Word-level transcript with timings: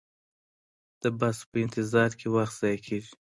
د 1.01 1.03
بس 1.19 1.37
په 1.49 1.57
انتظار 1.65 2.09
کې 2.19 2.27
وخت 2.35 2.55
ضایع 2.61 2.79
کیږي 2.85 3.13